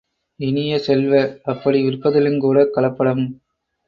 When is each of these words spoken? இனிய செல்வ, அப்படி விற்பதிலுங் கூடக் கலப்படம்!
இனிய 0.39 0.77
செல்வ, 0.79 1.11
அப்படி 1.43 1.79
விற்பதிலுங் 1.83 2.39
கூடக் 2.39 2.73
கலப்படம்! 2.73 3.23